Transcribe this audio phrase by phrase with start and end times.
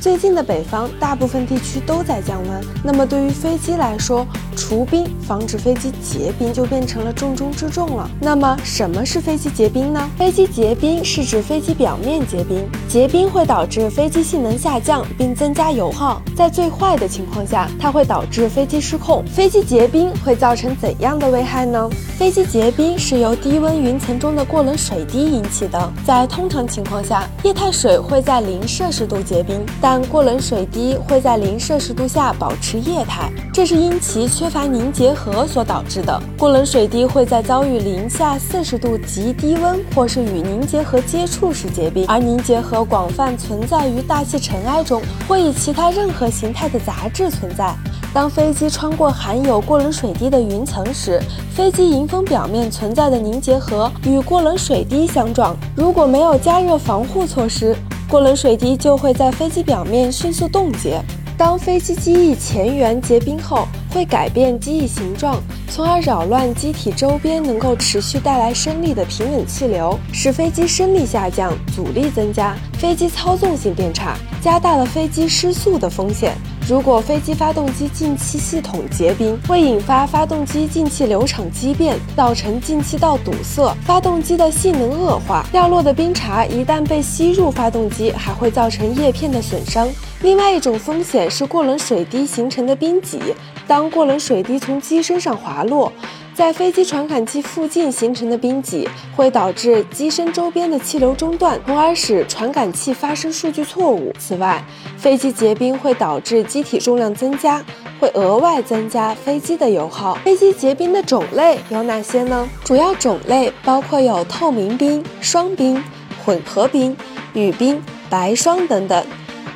[0.00, 4.26] 最近的北方大部分地区都在降温，那么对于飞机来说，
[4.56, 8.08] 除冰防止飞机结冰就变成了重中之重了。
[8.20, 10.08] 那么什么是飞机结冰呢？
[10.16, 19.24] 飞机结冰是指飞机表面结冰，结冰会导致飞机性能下降并增加油耗，在最坏的情况下，它会导致飞机失控。
[19.26, 21.88] 飞机结冰会造成怎样的危害呢？
[22.16, 29.64] 飞机结冰是由低温云层中的过冷水滴引起的，在通常情况下，液态水会在零摄氏度结冰。
[29.88, 36.20] 但过冷水滴会在零摄氏度下保持液态，这是因其缺乏凝结核所导致的。
[36.36, 47.72] 过冷水滴会在遭遇零下四十度极低温或是与凝结核接触时结冰，而凝结核广泛存在于大气尘埃中或以其他任何形态的杂质存在。
[48.12, 51.22] 当飞机穿过含有过冷水滴的云层时，
[51.54, 57.76] 飞机迎风表面存在的凝结核与过冷水滴相撞，如果没有加热防护措施。
[58.08, 61.00] 过冷水滴就会在飞机表面迅速冻结。
[61.36, 76.32] 当飞机机翼前缘结冰后，会改变机翼形状，从而扰乱机体周边能够持续带来升力的平稳气流，使飞机升力下降，阻力增加，飞机操纵性变差，加大了飞机失速的风险。
[76.68, 85.46] 如果飞机发动机进气系统结冰，会引发发动机进气流场畸变，造成进气道堵塞，发动机的性能恶化。
[85.52, 89.88] 掉落的冰碴一旦被吸入发动机，还会造成叶片的损伤。
[90.22, 93.20] 另外一种风险是过冷水滴形成的冰脊，
[93.68, 95.92] 当过冷水滴从机身上滑落。
[96.36, 104.12] 在飞机传感器附近形成的冰脊会导致机身周边的气流中断，从而使传感器发生数据错误。
[104.18, 104.62] 此外，
[104.98, 107.64] 飞机结冰会导致机体重量增加，
[107.98, 110.16] 会额外增加飞机的油耗。
[110.16, 112.46] 飞机结冰的种类有哪些呢？
[112.62, 115.82] 主要种类包括有透明冰、霜冰、
[116.22, 116.94] 混合冰、
[117.32, 119.02] 雨冰、白霜等等，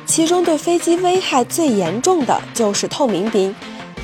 [0.07, 3.55] 其中对飞机危害最严重的就是透明冰。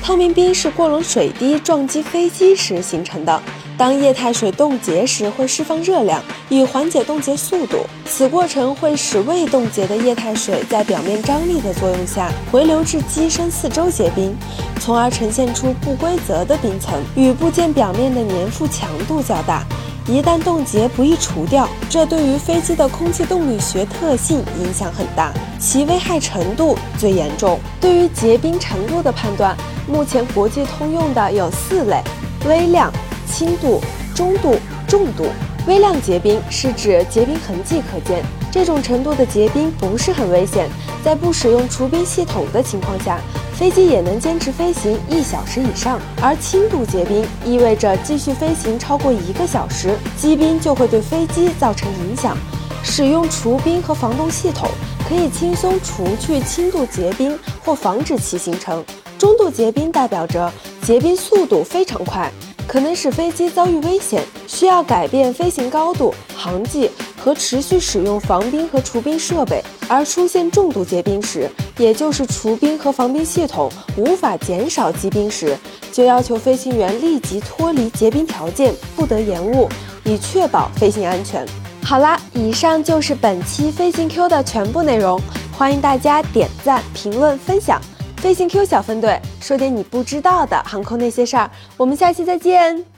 [0.02, 3.42] 透明冰是过冷水滴撞击飞机时形成的。
[3.76, 7.86] 当液态水冻结时，会释放热量，以缓解冻结速度。
[8.06, 14.34] 此过程会使未冻结的液态水在表面张力的作用下回流至机身四周结冰，
[14.80, 19.64] 从而呈现出不规则的冰层，与部件表面的粘附强度较大。
[20.08, 25.30] 一旦冻结不易除掉，这对于飞机的空气动力学特性影响很大，
[25.60, 27.60] 其危害程度最严重。
[27.78, 29.56] 对于结冰程度的判断。
[29.90, 32.02] 目前国际通用的有四类：
[32.46, 32.92] 微量、
[33.26, 33.80] 轻度、
[34.14, 34.54] 中度、
[34.86, 35.24] 重度。
[35.66, 40.68] 微量结冰是指结冰痕迹可见，这种程度的结冰不是很危险，
[41.02, 43.18] 在不使用除冰系统的情况下，
[43.58, 46.00] 飞机也能坚持飞行一小时以上。
[46.22, 52.38] 而轻度结冰意味着继续飞行超过一个小时，积冰就会对飞机造成影响。
[52.84, 54.70] 使用除冰和防冻系统，
[55.08, 58.84] 可以轻松除去轻度结冰或防止其形成。
[59.18, 62.30] 中度结冰代表着结冰速度非常快，
[62.68, 66.88] 可能使飞机遭遇危险，需要改变飞行高度、航迹
[67.20, 69.60] 和持续使用防冰和除冰设备。
[69.88, 75.56] 而出现重度结冰时，也就是除冰和防冰系统无法减少积冰时，
[75.92, 79.68] 就要求飞行员立即脱离结冰条件，不得延误，
[80.04, 81.46] 以确保飞行安全。
[81.82, 85.20] 好啦，以上就是本期飞行 Q 的全部内容，
[85.56, 87.80] 欢迎大家点赞、评论、分享。
[88.16, 92.97] 飞行 Q 小分队说点你不知道的航空那些事儿，我们下期再见。